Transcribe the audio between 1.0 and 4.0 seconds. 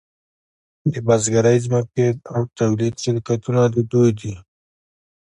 بزګرۍ ځمکې او تولیدي شرکتونه د